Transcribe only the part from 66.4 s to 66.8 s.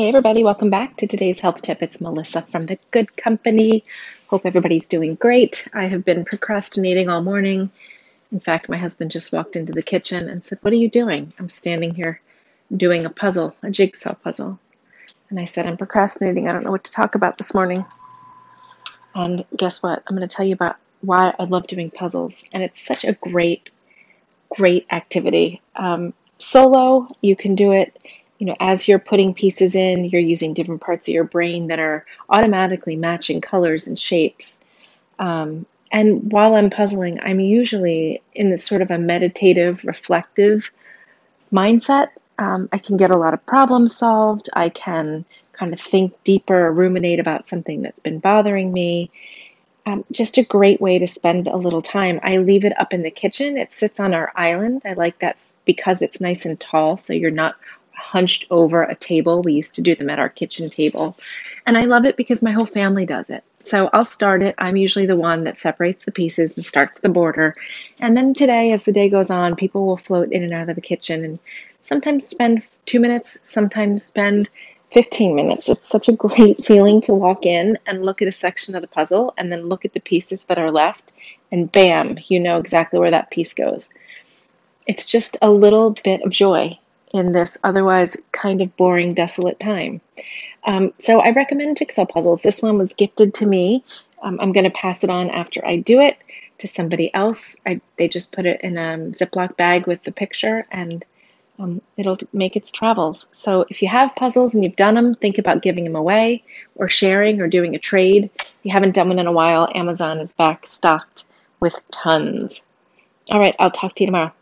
and